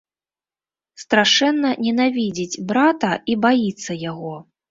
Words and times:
Страшэнна 1.01 1.73
ненавідзіць 1.89 2.61
брата 2.71 3.11
і 3.33 3.37
баіцца 3.47 4.01
яго. 4.11 4.35